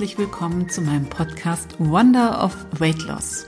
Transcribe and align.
Herzlich 0.00 0.16
willkommen 0.16 0.66
zu 0.70 0.80
meinem 0.80 1.04
Podcast 1.04 1.76
Wonder 1.78 2.42
of 2.42 2.56
Weight 2.78 3.02
Loss. 3.02 3.44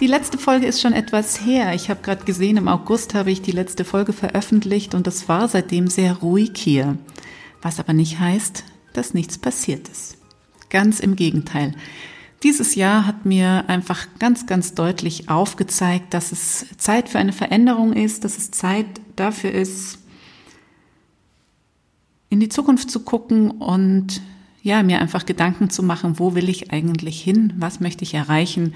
Die 0.00 0.08
letzte 0.08 0.36
Folge 0.36 0.66
ist 0.66 0.80
schon 0.80 0.92
etwas 0.92 1.46
her. 1.46 1.76
Ich 1.76 1.88
habe 1.88 2.02
gerade 2.02 2.24
gesehen, 2.24 2.56
im 2.56 2.66
August 2.66 3.14
habe 3.14 3.30
ich 3.30 3.40
die 3.40 3.52
letzte 3.52 3.84
Folge 3.84 4.12
veröffentlicht 4.12 4.96
und 4.96 5.06
es 5.06 5.28
war 5.28 5.46
seitdem 5.46 5.86
sehr 5.86 6.14
ruhig 6.14 6.54
hier. 6.56 6.98
Was 7.62 7.78
aber 7.78 7.92
nicht 7.92 8.18
heißt, 8.18 8.64
dass 8.94 9.14
nichts 9.14 9.38
passiert 9.38 9.88
ist. 9.88 10.18
Ganz 10.70 10.98
im 10.98 11.14
Gegenteil. 11.14 11.76
Dieses 12.42 12.74
Jahr 12.74 13.06
hat 13.06 13.24
mir 13.24 13.68
einfach 13.68 14.08
ganz, 14.18 14.46
ganz 14.46 14.74
deutlich 14.74 15.28
aufgezeigt, 15.28 16.14
dass 16.14 16.32
es 16.32 16.66
Zeit 16.78 17.08
für 17.08 17.20
eine 17.20 17.32
Veränderung 17.32 17.92
ist, 17.92 18.24
dass 18.24 18.38
es 18.38 18.50
Zeit 18.50 18.86
dafür 19.14 19.52
ist, 19.52 20.00
in 22.28 22.40
die 22.40 22.48
Zukunft 22.48 22.90
zu 22.90 23.04
gucken 23.04 23.52
und 23.52 24.20
ja, 24.62 24.82
mir 24.82 25.00
einfach 25.00 25.26
Gedanken 25.26 25.70
zu 25.70 25.82
machen, 25.82 26.18
wo 26.18 26.34
will 26.34 26.48
ich 26.48 26.72
eigentlich 26.72 27.20
hin, 27.22 27.54
was 27.56 27.80
möchte 27.80 28.04
ich 28.04 28.14
erreichen 28.14 28.74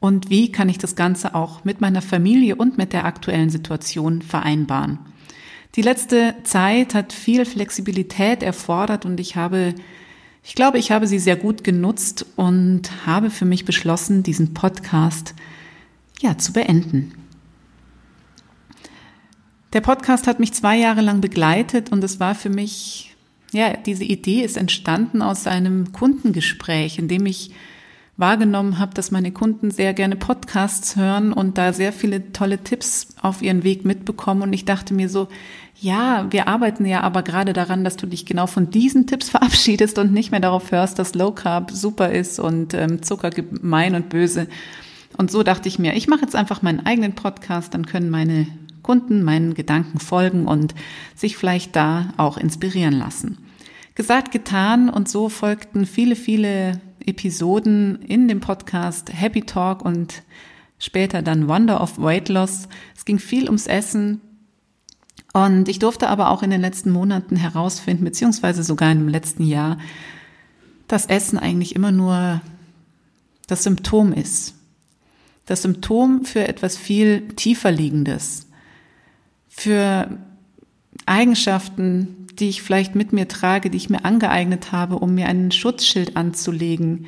und 0.00 0.30
wie 0.30 0.52
kann 0.52 0.68
ich 0.68 0.78
das 0.78 0.96
Ganze 0.96 1.34
auch 1.34 1.64
mit 1.64 1.80
meiner 1.80 2.02
Familie 2.02 2.56
und 2.56 2.78
mit 2.78 2.92
der 2.92 3.04
aktuellen 3.04 3.50
Situation 3.50 4.22
vereinbaren. 4.22 4.98
Die 5.74 5.82
letzte 5.82 6.34
Zeit 6.44 6.94
hat 6.94 7.12
viel 7.12 7.44
Flexibilität 7.44 8.42
erfordert 8.42 9.04
und 9.04 9.20
ich 9.20 9.36
habe, 9.36 9.74
ich 10.42 10.54
glaube, 10.54 10.78
ich 10.78 10.90
habe 10.92 11.06
sie 11.06 11.18
sehr 11.18 11.36
gut 11.36 11.64
genutzt 11.64 12.26
und 12.36 13.06
habe 13.06 13.30
für 13.30 13.44
mich 13.44 13.64
beschlossen, 13.64 14.22
diesen 14.22 14.54
Podcast 14.54 15.34
ja 16.20 16.38
zu 16.38 16.52
beenden. 16.52 17.14
Der 19.74 19.82
Podcast 19.82 20.26
hat 20.26 20.40
mich 20.40 20.54
zwei 20.54 20.78
Jahre 20.78 21.02
lang 21.02 21.20
begleitet 21.20 21.92
und 21.92 22.02
es 22.02 22.18
war 22.18 22.34
für 22.34 22.48
mich, 22.48 23.07
ja, 23.52 23.76
diese 23.76 24.04
Idee 24.04 24.42
ist 24.42 24.56
entstanden 24.56 25.22
aus 25.22 25.46
einem 25.46 25.92
Kundengespräch, 25.92 26.98
in 26.98 27.08
dem 27.08 27.26
ich 27.26 27.50
wahrgenommen 28.18 28.78
habe, 28.78 28.94
dass 28.94 29.12
meine 29.12 29.30
Kunden 29.30 29.70
sehr 29.70 29.94
gerne 29.94 30.16
Podcasts 30.16 30.96
hören 30.96 31.32
und 31.32 31.56
da 31.56 31.72
sehr 31.72 31.92
viele 31.92 32.32
tolle 32.32 32.58
Tipps 32.58 33.14
auf 33.22 33.42
ihren 33.42 33.62
Weg 33.62 33.84
mitbekommen. 33.84 34.42
Und 34.42 34.52
ich 34.52 34.64
dachte 34.64 34.92
mir 34.92 35.08
so, 35.08 35.28
ja, 35.80 36.26
wir 36.30 36.48
arbeiten 36.48 36.84
ja 36.84 37.02
aber 37.02 37.22
gerade 37.22 37.52
daran, 37.52 37.84
dass 37.84 37.96
du 37.96 38.06
dich 38.06 38.26
genau 38.26 38.48
von 38.48 38.70
diesen 38.70 39.06
Tipps 39.06 39.28
verabschiedest 39.30 39.98
und 39.98 40.12
nicht 40.12 40.32
mehr 40.32 40.40
darauf 40.40 40.72
hörst, 40.72 40.98
dass 40.98 41.14
Low 41.14 41.30
Carb 41.30 41.70
super 41.70 42.10
ist 42.10 42.40
und 42.40 42.74
ähm, 42.74 43.02
Zucker 43.02 43.30
gemein 43.30 43.94
und 43.94 44.08
böse. 44.08 44.48
Und 45.16 45.30
so 45.30 45.44
dachte 45.44 45.68
ich 45.68 45.78
mir, 45.78 45.94
ich 45.94 46.08
mache 46.08 46.22
jetzt 46.22 46.36
einfach 46.36 46.60
meinen 46.60 46.84
eigenen 46.84 47.14
Podcast, 47.14 47.72
dann 47.72 47.86
können 47.86 48.10
meine 48.10 48.48
Kunden 48.82 49.22
meinen 49.22 49.54
Gedanken 49.54 49.98
folgen 49.98 50.46
und 50.46 50.74
sich 51.14 51.36
vielleicht 51.36 51.76
da 51.76 52.12
auch 52.16 52.38
inspirieren 52.38 52.94
lassen. 52.94 53.38
Gesagt, 53.94 54.30
getan 54.30 54.88
und 54.88 55.08
so 55.08 55.28
folgten 55.28 55.86
viele, 55.86 56.16
viele 56.16 56.80
Episoden 57.04 58.02
in 58.02 58.28
dem 58.28 58.40
Podcast 58.40 59.12
Happy 59.12 59.42
Talk 59.42 59.84
und 59.84 60.22
später 60.78 61.22
dann 61.22 61.48
Wonder 61.48 61.80
of 61.80 61.98
Weight 61.98 62.28
Loss. 62.28 62.68
Es 62.96 63.04
ging 63.04 63.18
viel 63.18 63.46
ums 63.46 63.66
Essen, 63.66 64.20
und 65.32 65.68
ich 65.68 65.78
durfte 65.78 66.08
aber 66.08 66.30
auch 66.30 66.42
in 66.42 66.50
den 66.50 66.60
letzten 66.60 66.90
Monaten 66.90 67.36
herausfinden, 67.36 68.04
beziehungsweise 68.04 68.62
sogar 68.62 68.90
im 68.90 69.08
letzten 69.08 69.44
Jahr, 69.44 69.78
dass 70.86 71.06
Essen 71.06 71.38
eigentlich 71.38 71.76
immer 71.76 71.92
nur 71.92 72.40
das 73.46 73.62
Symptom 73.62 74.12
ist. 74.12 74.54
Das 75.46 75.62
Symptom 75.62 76.24
für 76.24 76.46
etwas 76.48 76.76
viel 76.76 77.28
tiefer 77.36 77.70
liegendes 77.70 78.47
für 79.58 80.08
Eigenschaften, 81.04 82.28
die 82.38 82.48
ich 82.48 82.62
vielleicht 82.62 82.94
mit 82.94 83.12
mir 83.12 83.26
trage, 83.26 83.70
die 83.70 83.76
ich 83.76 83.90
mir 83.90 84.04
angeeignet 84.04 84.70
habe, 84.70 85.00
um 85.00 85.16
mir 85.16 85.26
einen 85.26 85.50
Schutzschild 85.50 86.16
anzulegen, 86.16 87.06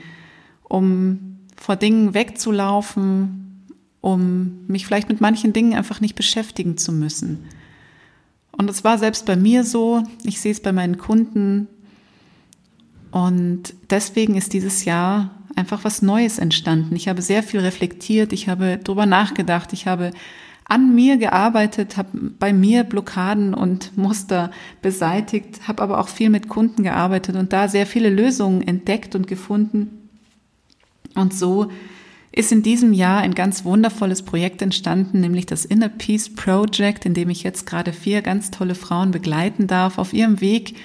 um 0.65 1.39
vor 1.57 1.77
Dingen 1.77 2.13
wegzulaufen, 2.13 3.67
um 4.01 4.67
mich 4.67 4.85
vielleicht 4.85 5.09
mit 5.09 5.21
manchen 5.21 5.53
Dingen 5.53 5.75
einfach 5.75 6.01
nicht 6.01 6.17
beschäftigen 6.17 6.77
zu 6.77 6.91
müssen. 6.91 7.45
Und 8.51 8.69
es 8.69 8.83
war 8.83 8.99
selbst 8.99 9.27
bei 9.27 9.37
mir 9.37 9.63
so, 9.63 10.03
ich 10.25 10.41
sehe 10.41 10.51
es 10.51 10.61
bei 10.61 10.73
meinen 10.73 10.99
Kunden. 10.99 11.69
Und 13.13 13.75
deswegen 13.91 14.35
ist 14.35 14.55
dieses 14.55 14.85
Jahr 14.85 15.31
einfach 15.55 15.85
was 15.85 16.03
Neues 16.03 16.41
entstanden. 16.41 16.97
Ich 16.97 17.07
habe 17.07 17.23
sehr 17.23 17.45
viel 17.45 17.61
reflektiert, 17.61 18.33
ich 18.33 18.49
habe 18.49 18.79
drüber 18.79 19.07
nachgedacht, 19.07 19.73
ich 19.73 19.87
habe 19.87 20.11
an 20.71 20.95
mir 20.95 21.17
gearbeitet, 21.17 21.97
habe 21.97 22.11
bei 22.39 22.53
mir 22.53 22.85
Blockaden 22.85 23.55
und 23.55 23.99
Muster 23.99 24.53
beseitigt, 24.83 25.67
habe 25.67 25.83
aber 25.83 25.99
auch 25.99 26.09
viel 26.09 26.31
mit 26.31 26.49
Kunden 26.49 26.85
gearbeitet 26.85 27.35
und 27.35 27.53
da 27.53 27.67
sehr 27.67 27.87
viele 27.87 28.09
Lösungen 28.09 28.63
entdeckt 28.63 29.17
und 29.17 29.27
gefunden. 29.27 30.09
Und 31.17 31.35
so 31.35 31.73
ist 32.31 32.53
in 32.53 32.63
diesem 32.63 32.93
Jahr 32.93 33.19
ein 33.19 33.35
ganz 33.35 33.65
wundervolles 33.65 34.23
Projekt 34.23 34.63
entstanden, 34.63 35.21
nämlich 35.21 35.45
das 35.45 35.65
Inner 35.65 35.89
Peace 35.89 36.33
Project, 36.33 37.05
in 37.05 37.15
dem 37.15 37.31
ich 37.31 37.43
jetzt 37.43 37.67
gerade 37.67 37.93
vier 37.93 38.23
ganz 38.23 38.53
tolle 38.53 38.77
Frauen 38.77 39.11
begleiten 39.11 39.67
darf 39.67 39.99
auf 39.99 40.13
ihrem 40.13 40.41
Weg 40.41 40.77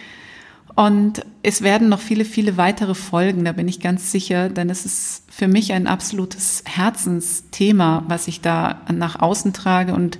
und 0.75 1.25
es 1.41 1.61
werden 1.61 1.87
noch 1.87 2.01
viele, 2.01 2.25
viele 2.25 2.57
weitere 2.57 2.95
Folgen, 2.95 3.45
da 3.45 3.53
bin 3.53 3.69
ich 3.69 3.79
ganz 3.79 4.11
sicher, 4.11 4.49
denn 4.49 4.69
es 4.69 4.85
ist 4.85 5.23
für 5.31 5.47
mich 5.47 5.71
ein 5.71 5.87
absolutes 5.87 6.63
Herzensthema, 6.65 8.03
was 8.09 8.27
ich 8.27 8.41
da 8.41 8.81
nach 8.91 9.19
außen 9.19 9.53
trage. 9.53 9.93
Und 9.93 10.19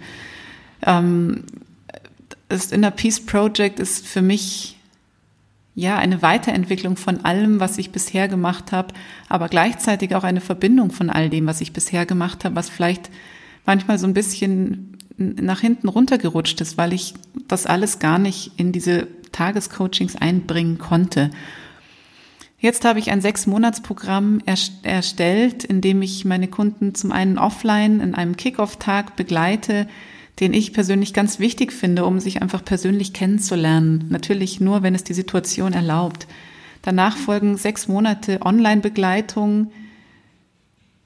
ähm, 0.84 1.44
das 2.48 2.72
Inner 2.72 2.92
Peace 2.92 3.20
Project 3.20 3.82
ist 3.82 4.08
für 4.08 4.22
mich 4.22 4.78
ja 5.74 5.98
eine 5.98 6.22
Weiterentwicklung 6.22 6.96
von 6.96 7.26
allem, 7.26 7.60
was 7.60 7.78
ich 7.78 7.92
bisher 7.92 8.30
gemacht 8.30 8.72
habe, 8.72 8.94
aber 9.28 9.50
gleichzeitig 9.50 10.16
auch 10.16 10.24
eine 10.24 10.40
Verbindung 10.40 10.90
von 10.92 11.10
all 11.10 11.30
dem, 11.30 11.48
was 11.48 11.60
ich 11.60 11.74
bisher 11.74 12.06
gemacht 12.06 12.46
habe, 12.46 12.56
was 12.56 12.70
vielleicht 12.70 13.10
manchmal 13.66 14.00
so 14.00 14.08
ein 14.08 14.14
bisschen 14.14 14.98
nach 15.18 15.60
hinten 15.60 15.90
runtergerutscht 15.90 16.62
ist, 16.62 16.78
weil 16.78 16.94
ich 16.94 17.14
das 17.50 17.66
alles 17.66 18.00
gar 18.00 18.20
nicht 18.20 18.52
in 18.56 18.72
diese 18.72 19.08
Tagescoachings 19.36 20.16
einbringen 20.16 20.78
konnte. 20.78 21.30
Jetzt 22.58 22.86
habe 22.86 23.00
ich 23.00 23.12
ein 23.12 23.22
Sechs-Monats-Programm 23.22 24.42
erstellt, 24.46 25.64
in 25.66 25.82
dem 25.82 26.02
ich 26.02 26.26
meine 26.26 26.48
Kunden 26.48 26.96
zum 26.96 27.12
einen 27.12 27.38
offline 27.38 28.00
in 28.00 28.16
einem 28.16 28.38
Kick-Off-Tag 28.38 29.16
begleite, 29.16 29.88
den 30.40 30.54
ich 30.54 30.74
persönlich 30.74 31.14
ganz 31.14 31.40
wichtig 31.40 31.72
finde, 31.74 32.06
um 32.06 32.20
sich 32.20 32.42
einfach 32.42 32.64
persönlich 32.64 33.14
kennenzulernen. 33.14 34.06
Natürlich 34.10 34.62
nur, 34.62 34.84
wenn 34.84 34.96
es 34.96 35.04
die 35.04 35.14
Situation 35.14 35.74
erlaubt. 35.74 36.28
Danach 36.82 37.18
folgen 37.18 37.58
sechs 37.58 37.88
Monate 37.88 38.40
Online-Begleitung, 38.42 39.72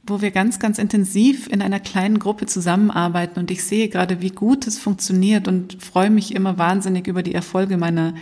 wo 0.03 0.21
wir 0.21 0.31
ganz, 0.31 0.59
ganz 0.59 0.77
intensiv 0.77 1.47
in 1.47 1.61
einer 1.61 1.79
kleinen 1.79 2.19
Gruppe 2.19 2.45
zusammenarbeiten. 2.45 3.39
Und 3.39 3.51
ich 3.51 3.63
sehe 3.63 3.89
gerade, 3.89 4.21
wie 4.21 4.31
gut 4.31 4.65
es 4.67 4.79
funktioniert 4.79 5.47
und 5.47 5.81
freue 5.83 6.09
mich 6.09 6.35
immer 6.35 6.57
wahnsinnig 6.57 7.07
über 7.07 7.23
die 7.23 7.35
Erfolge 7.35 7.77
meiner 7.77 8.13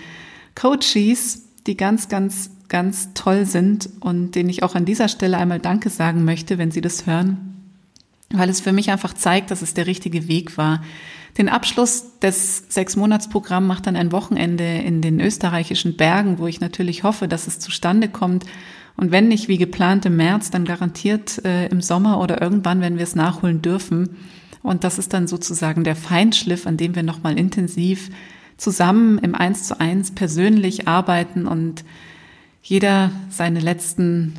Coaches, 0.56 1.44
die 1.66 1.78
ganz, 1.78 2.10
ganz, 2.10 2.50
ganz 2.68 3.14
toll 3.14 3.46
sind 3.46 3.90
und 4.00 4.32
denen 4.32 4.50
ich 4.50 4.64
auch 4.64 4.76
an 4.76 4.86
dieser 4.86 5.08
Stelle 5.08 5.38
einmal 5.38 5.60
Danke 5.60 5.90
sagen 5.90 6.26
möchte, 6.26 6.58
wenn 6.58 6.72
sie 6.72 6.82
das 6.82 7.06
hören, 7.06 7.56
weil 8.32 8.50
es 8.50 8.60
für 8.60 8.74
mich 8.74 8.90
einfach 8.92 9.14
zeigt, 9.14 9.52
dass 9.52 9.62
es 9.62 9.74
der 9.74 9.88
richtige 9.88 10.28
Weg 10.28 10.58
war. 10.58 10.84
Den 11.38 11.50
Abschluss 11.50 12.18
des 12.20 12.64
Sechs-Monats-Programms 12.70 13.68
macht 13.68 13.86
dann 13.86 13.96
ein 13.96 14.12
Wochenende 14.12 14.64
in 14.64 15.02
den 15.02 15.20
österreichischen 15.20 15.96
Bergen, 15.96 16.40
wo 16.40 16.48
ich 16.48 16.60
natürlich 16.60 17.04
hoffe, 17.04 17.28
dass 17.28 17.46
es 17.46 17.60
zustande 17.60 18.10
kommt 18.10 18.46
und 18.98 19.12
wenn 19.12 19.28
nicht 19.28 19.48
wie 19.48 19.58
geplant 19.58 20.06
im 20.08 20.18
März, 20.18 20.50
dann 20.50 20.66
garantiert 20.66 21.46
äh, 21.46 21.68
im 21.68 21.82
Sommer 21.82 22.20
oder 22.20 22.42
irgendwann, 22.42 22.82
wenn 22.82 22.98
wir 22.98 23.04
es 23.04 23.16
nachholen 23.16 23.62
dürfen. 23.62 24.18
Und 24.64 24.84
das 24.84 24.98
ist 24.98 25.14
dann 25.14 25.28
sozusagen 25.28 25.84
der 25.84 25.96
Feinschliff, 25.96 26.66
an 26.66 26.78
dem 26.78 26.96
wir 26.96 27.04
nochmal 27.04 27.38
intensiv 27.38 28.10
zusammen 28.58 29.20
im 29.20 29.36
Eins 29.36 29.68
zu 29.68 29.80
eins 29.80 30.12
persönlich 30.12 30.88
arbeiten 30.88 31.46
und 31.46 31.86
jeder 32.64 33.12
seine 33.30 33.60
letzten 33.60 34.34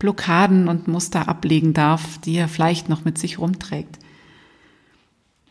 Blockaden 0.00 0.68
und 0.68 0.88
Muster 0.88 1.28
ablegen 1.28 1.72
darf, 1.72 2.18
die 2.18 2.34
er 2.34 2.48
vielleicht 2.48 2.88
noch 2.88 3.04
mit 3.04 3.16
sich 3.16 3.38
rumträgt. 3.38 3.98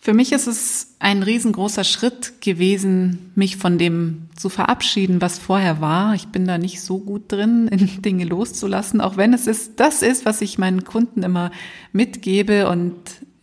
Für 0.03 0.13
mich 0.13 0.33
ist 0.33 0.47
es 0.47 0.97
ein 1.00 1.23
riesengroßer 1.23 1.85
Schritt 1.85 2.41
gewesen, 2.41 3.31
mich 3.35 3.55
von 3.55 3.77
dem 3.77 4.27
zu 4.35 4.50
verabschieden, 4.50 5.21
was 5.21 5.39
vorher 5.39 5.79
war. 5.79 6.13
Ich 6.13 6.27
bin 6.27 6.45
da 6.45 6.57
nicht 6.57 6.81
so 6.81 7.00
gut 7.00 7.31
drin, 7.31 7.69
in 7.69 8.01
Dinge 8.01 8.25
loszulassen, 8.25 9.00
auch 9.00 9.15
wenn 9.15 9.33
es 9.33 9.47
ist, 9.47 9.79
das 9.79 10.01
ist, 10.01 10.25
was 10.25 10.41
ich 10.41 10.57
meinen 10.57 10.83
Kunden 10.83 11.23
immer 11.23 11.51
mitgebe 11.94 12.67
und 12.67 12.95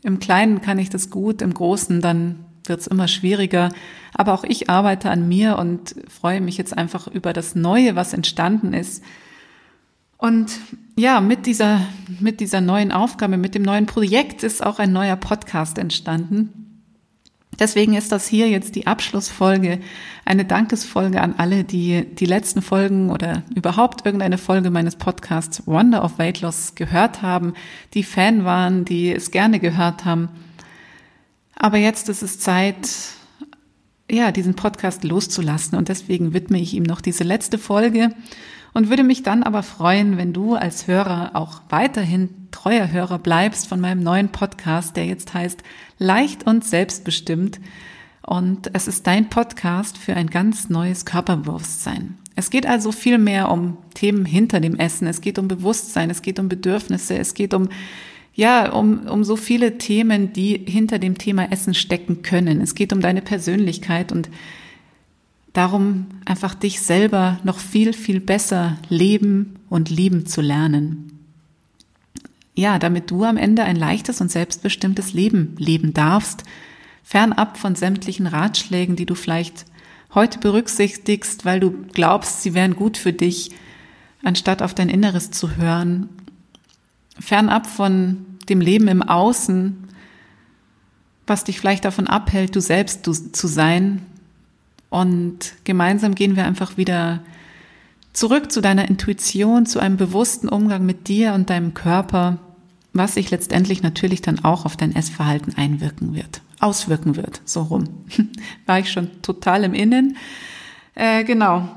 im 0.03 0.19
Kleinen 0.19 0.61
kann 0.61 0.79
ich 0.79 0.91
das 0.91 1.09
gut, 1.09 1.41
im 1.41 1.55
Großen 1.55 2.03
dann 2.03 2.45
wird 2.67 2.81
es 2.81 2.89
immer 2.89 3.09
schwieriger. 3.09 3.71
Aber 4.13 4.35
auch 4.35 4.45
ich 4.45 4.69
arbeite 4.69 5.09
an 5.09 5.27
mir 5.27 5.57
und 5.57 5.95
freue 6.11 6.43
mich 6.43 6.59
jetzt 6.59 6.77
einfach 6.77 7.07
über 7.09 7.33
das 7.33 7.55
Neue, 7.55 7.97
was 7.97 8.13
entstanden 8.13 8.75
ist. 8.75 9.03
Und 10.21 10.53
ja, 10.97 11.21
mit 11.21 11.47
dieser, 11.47 11.81
mit 12.21 12.41
dieser 12.41 12.61
neuen 12.61 12.93
Aufgabe, 12.93 13.37
mit 13.37 13.55
dem 13.55 13.63
neuen 13.63 13.87
Projekt 13.87 14.43
ist 14.43 14.65
auch 14.65 14.79
ein 14.79 14.93
neuer 14.93 15.17
Podcast 15.17 15.79
entstanden, 15.79 16.61
Deswegen 17.61 17.93
ist 17.93 18.11
das 18.11 18.27
hier 18.27 18.49
jetzt 18.49 18.75
die 18.75 18.87
Abschlussfolge, 18.87 19.81
eine 20.25 20.47
Dankesfolge 20.47 21.21
an 21.21 21.35
alle, 21.37 21.63
die 21.63 22.07
die 22.15 22.25
letzten 22.25 22.63
Folgen 22.63 23.11
oder 23.11 23.43
überhaupt 23.55 24.07
irgendeine 24.07 24.39
Folge 24.39 24.71
meines 24.71 24.97
Podcasts 24.97 25.67
Wonder 25.67 26.03
of 26.03 26.19
Weight 26.19 26.41
Loss 26.41 26.75
gehört 26.75 27.21
haben, 27.21 27.53
die 27.93 28.03
Fan 28.03 28.47
waren, 28.47 28.87
die 28.87 29.13
es 29.13 29.31
gerne 29.31 29.61
gehört 29.61 30.07
haben. 30.07 30.31
Aber 31.55 31.77
jetzt 31.77 32.09
ist 32.09 32.23
es 32.23 32.41
Zeit, 32.41 32.89
ja, 34.11 34.33
diesen 34.33 34.55
Podcast 34.55 35.05
loszulassen 35.05 35.79
und 35.79 35.89
deswegen 35.89 36.35
widme 36.35 36.61
ich 36.61 36.75
ihm 36.75 36.83
noch 36.83 37.01
diese 37.01 37.25
letzte 37.25 37.59
Folge 37.59 38.11
und 38.73 38.89
würde 38.89 39.05
mich 39.05 39.23
dann 39.23 39.43
aber 39.43 39.63
freuen, 39.63 40.17
wenn 40.17 40.33
du 40.33 40.55
als 40.55 40.87
Hörer 40.87 41.31
auch 41.35 41.63
weiterhin 41.69 42.29
treuer 42.51 42.91
Hörer 42.91 43.19
bleibst 43.19 43.69
von 43.69 43.81
meinem 43.81 44.03
neuen 44.03 44.31
Podcast, 44.31 44.97
der 44.97 45.07
jetzt 45.07 45.35
heißt 45.35 45.63
Leicht 45.99 46.47
und 46.47 46.65
Selbstbestimmt. 46.65 47.61
Und 48.23 48.75
es 48.75 48.87
ist 48.87 49.07
dein 49.07 49.29
Podcast 49.29 49.99
für 49.99 50.15
ein 50.15 50.29
ganz 50.29 50.69
neues 50.69 51.05
Körperbewusstsein. 51.05 52.19
Es 52.37 52.51
geht 52.51 52.67
also 52.67 52.93
viel 52.93 53.19
mehr 53.19 53.51
um 53.51 53.77
Themen 53.95 54.25
hinter 54.25 54.61
dem 54.61 54.77
Essen. 54.77 55.07
Es 55.07 55.21
geht 55.21 55.39
um 55.39 55.49
Bewusstsein, 55.49 56.11
es 56.11 56.23
geht 56.23 56.39
um 56.39 56.49
Bedürfnisse, 56.49 57.19
es 57.19 57.35
geht 57.35 57.55
um 57.55 57.69
ja, 58.35 58.73
um, 58.73 59.07
um 59.07 59.25
so 59.25 59.37
viele 59.37 59.79
Themen, 59.79 60.33
die 60.33 60.59
hinter 60.67 60.99
dem 60.99 61.19
Thema 61.19 61.51
Essen 61.51 61.75
stecken 61.75 62.23
können. 62.23 62.61
Es 62.61 62.75
geht 62.75 62.93
um 62.93 63.01
deine 63.01 63.23
Persönlichkeit 63.23 64.13
und 64.13 64.31
darum, 65.53 66.07
einfach 66.25 66.55
dich 66.55 66.81
selber 66.81 67.39
noch 67.45 67.59
viel, 67.59 67.93
viel 67.93 68.21
besser 68.21 68.79
leben 68.89 69.57
und 69.69 69.91
lieben 69.91 70.27
zu 70.27 70.41
lernen. 70.41 71.19
Ja, 72.55 72.79
damit 72.79 73.11
du 73.11 73.25
am 73.25 73.37
Ende 73.37 73.65
ein 73.65 73.77
leichtes 73.77 74.21
und 74.21 74.31
selbstbestimmtes 74.31 75.13
Leben 75.13 75.55
leben 75.59 75.95
darfst, 75.95 76.45
fernab 77.03 77.59
von 77.59 77.75
sämtlichen 77.75 78.27
Ratschlägen, 78.27 78.97
die 78.97 79.07
du 79.07 79.15
vielleicht 79.15 79.65
heute 80.15 80.39
berücksichtigst, 80.39 81.45
weil 81.45 81.61
du 81.61 81.73
glaubst, 81.93 82.43
sie 82.43 82.55
wären 82.55 82.77
gut 82.77 82.97
für 82.97 83.13
dich, 83.13 83.51
anstatt 84.23 84.63
auf 84.63 84.75
dein 84.75 84.89
Inneres 84.89 85.31
zu 85.31 85.57
hören, 85.57 86.09
fernab 87.21 87.67
von 87.67 88.27
dem 88.49 88.61
Leben 88.61 88.89
im 88.89 89.03
Außen, 89.03 89.89
was 91.27 91.45
dich 91.45 91.61
vielleicht 91.61 91.85
davon 91.85 92.09
abhält, 92.09 92.57
du 92.57 92.61
selbst 92.61 93.05
zu 93.05 93.47
sein, 93.47 94.03
und 94.91 95.55
gemeinsam 95.65 96.15
gehen 96.17 96.37
wir 96.37 96.45
einfach 96.45 96.77
wieder 96.77 97.21
zurück 98.13 98.51
zu 98.53 98.61
deiner 98.61 98.89
Intuition, 98.89 99.65
zu 99.65 99.79
einem 99.79 99.97
bewussten 99.97 100.49
Umgang 100.49 100.85
mit 100.85 101.09
dir 101.09 101.33
und 101.33 101.49
deinem 101.49 101.75
Körper, 101.75 102.39
was 102.93 103.15
sich 103.15 103.31
letztendlich 103.31 103.83
natürlich 103.83 104.21
dann 104.21 104.45
auch 104.45 104.65
auf 104.65 104.77
dein 104.77 104.95
Essverhalten 104.95 105.57
einwirken 105.57 106.13
wird, 106.13 106.43
auswirken 106.59 107.17
wird, 107.17 107.41
so 107.45 107.63
rum. 107.63 107.85
War 108.67 108.81
ich 108.81 108.91
schon 108.91 109.23
total 109.23 109.63
im 109.63 109.75
Innen. 109.75 110.17
Äh, 110.97 111.23
genau. 111.23 111.69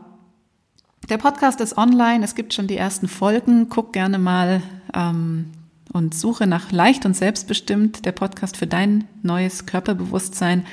Der 1.08 1.20
Podcast 1.20 1.62
ist 1.62 1.78
online, 1.78 2.26
es 2.26 2.34
gibt 2.34 2.56
schon 2.56 2.66
die 2.66 2.78
ersten 2.78 3.08
Folgen. 3.08 3.70
Guck 3.70 3.94
gerne 3.94 4.18
mal 4.18 4.64
ähm, 4.94 5.52
und 5.92 6.16
suche 6.16 6.48
nach 6.48 6.72
leicht 6.72 7.06
und 7.06 7.16
selbstbestimmt 7.16 8.06
der 8.06 8.12
Podcast 8.12 8.58
für 8.58 8.68
dein 8.68 9.06
neues 9.22 9.66
Körperbewusstsein. 9.66 10.66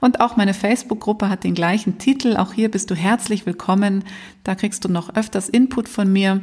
Und 0.00 0.20
auch 0.20 0.36
meine 0.36 0.54
Facebook-Gruppe 0.54 1.28
hat 1.28 1.44
den 1.44 1.54
gleichen 1.54 1.98
Titel. 1.98 2.36
Auch 2.36 2.52
hier 2.52 2.70
bist 2.70 2.90
du 2.90 2.94
herzlich 2.94 3.46
willkommen. 3.46 4.04
Da 4.44 4.54
kriegst 4.54 4.84
du 4.84 4.88
noch 4.88 5.14
öfters 5.16 5.48
Input 5.48 5.88
von 5.88 6.12
mir. 6.12 6.40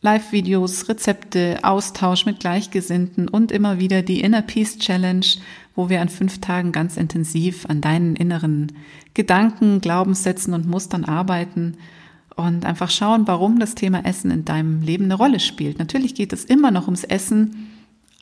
Live-Videos, 0.00 0.88
Rezepte, 0.88 1.58
Austausch 1.62 2.26
mit 2.26 2.40
Gleichgesinnten 2.40 3.28
und 3.28 3.50
immer 3.50 3.78
wieder 3.78 4.02
die 4.02 4.20
Inner 4.20 4.42
Peace 4.42 4.78
Challenge, 4.78 5.26
wo 5.74 5.88
wir 5.88 6.00
an 6.00 6.08
fünf 6.08 6.40
Tagen 6.40 6.70
ganz 6.70 6.96
intensiv 6.96 7.66
an 7.66 7.80
deinen 7.80 8.14
inneren 8.14 8.72
Gedanken, 9.14 9.80
Glaubenssätzen 9.80 10.54
und 10.54 10.66
Mustern 10.66 11.04
arbeiten 11.04 11.76
und 12.36 12.64
einfach 12.64 12.90
schauen, 12.90 13.26
warum 13.26 13.58
das 13.58 13.74
Thema 13.74 14.04
Essen 14.04 14.30
in 14.30 14.44
deinem 14.44 14.82
Leben 14.82 15.04
eine 15.04 15.14
Rolle 15.14 15.40
spielt. 15.40 15.78
Natürlich 15.78 16.14
geht 16.14 16.32
es 16.32 16.44
immer 16.44 16.70
noch 16.70 16.84
ums 16.84 17.04
Essen, 17.04 17.70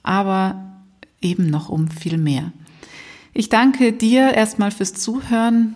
aber 0.03 0.81
eben 1.21 1.51
noch 1.51 1.69
um 1.69 1.89
viel 1.89 2.17
mehr. 2.17 2.53
Ich 3.33 3.49
danke 3.49 3.93
dir 3.93 4.33
erstmal 4.33 4.71
fürs 4.71 4.95
Zuhören. 4.95 5.75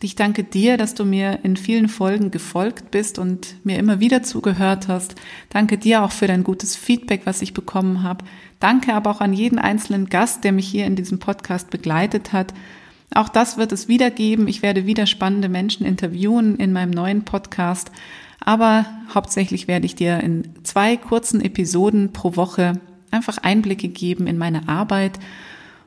Ich 0.00 0.14
danke 0.14 0.44
dir, 0.44 0.76
dass 0.76 0.94
du 0.94 1.04
mir 1.04 1.40
in 1.42 1.56
vielen 1.56 1.88
Folgen 1.88 2.30
gefolgt 2.30 2.92
bist 2.92 3.18
und 3.18 3.56
mir 3.64 3.76
immer 3.76 3.98
wieder 3.98 4.22
zugehört 4.22 4.86
hast. 4.86 5.16
Danke 5.48 5.76
dir 5.76 6.04
auch 6.04 6.12
für 6.12 6.28
dein 6.28 6.44
gutes 6.44 6.76
Feedback, 6.76 7.22
was 7.24 7.42
ich 7.42 7.54
bekommen 7.54 8.04
habe. 8.04 8.24
Danke 8.60 8.94
aber 8.94 9.10
auch 9.10 9.20
an 9.20 9.32
jeden 9.32 9.58
einzelnen 9.58 10.08
Gast, 10.08 10.44
der 10.44 10.52
mich 10.52 10.68
hier 10.68 10.86
in 10.86 10.94
diesem 10.94 11.18
Podcast 11.18 11.70
begleitet 11.70 12.32
hat. 12.32 12.54
Auch 13.14 13.28
das 13.28 13.56
wird 13.56 13.72
es 13.72 13.88
wieder 13.88 14.10
geben. 14.10 14.48
Ich 14.48 14.62
werde 14.62 14.86
wieder 14.86 15.06
spannende 15.06 15.48
Menschen 15.48 15.84
interviewen 15.84 16.56
in 16.56 16.72
meinem 16.72 16.90
neuen 16.90 17.24
Podcast. 17.24 17.90
Aber 18.38 18.86
hauptsächlich 19.14 19.68
werde 19.68 19.86
ich 19.86 19.94
dir 19.94 20.20
in 20.20 20.54
zwei 20.62 20.96
kurzen 20.96 21.40
Episoden 21.40 22.12
pro 22.12 22.36
Woche 22.36 22.80
einfach 23.10 23.38
Einblicke 23.38 23.88
geben 23.88 24.26
in 24.26 24.38
meine 24.38 24.68
Arbeit 24.68 25.18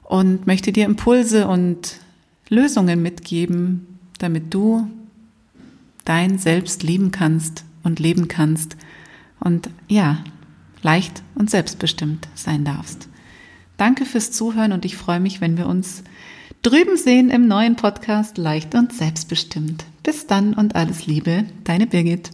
und 0.03 0.45
möchte 0.45 0.71
dir 0.71 0.85
Impulse 0.85 1.47
und 1.47 1.97
Lösungen 2.49 3.01
mitgeben, 3.01 3.99
damit 4.19 4.53
du 4.53 4.87
dein 6.05 6.37
Selbst 6.37 6.83
lieben 6.83 7.11
kannst 7.11 7.63
und 7.83 7.99
leben 7.99 8.27
kannst 8.27 8.75
und 9.39 9.69
ja, 9.87 10.23
leicht 10.81 11.23
und 11.35 11.49
selbstbestimmt 11.49 12.27
sein 12.35 12.65
darfst. 12.65 13.07
Danke 13.77 14.05
fürs 14.05 14.31
Zuhören 14.31 14.73
und 14.73 14.85
ich 14.85 14.97
freue 14.97 15.19
mich, 15.19 15.41
wenn 15.41 15.57
wir 15.57 15.67
uns 15.67 16.03
drüben 16.63 16.95
sehen 16.95 17.29
im 17.29 17.45
neuen 17.45 17.75
Podcast 17.75 18.37
Leicht 18.37 18.73
und 18.73 18.93
Selbstbestimmt. 18.93 19.83
Bis 20.01 20.27
dann 20.27 20.53
und 20.53 20.75
alles 20.75 21.05
Liebe, 21.05 21.43
deine 21.65 21.87
Birgit. 21.87 22.31